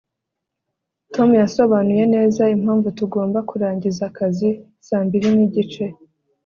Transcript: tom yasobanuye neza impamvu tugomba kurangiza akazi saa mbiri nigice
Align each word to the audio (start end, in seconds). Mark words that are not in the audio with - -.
tom 1.13 1.29
yasobanuye 1.41 2.03
neza 2.15 2.41
impamvu 2.55 2.87
tugomba 2.99 3.39
kurangiza 3.49 4.01
akazi 4.09 4.49
saa 4.87 5.03
mbiri 5.05 5.27
nigice 5.35 5.85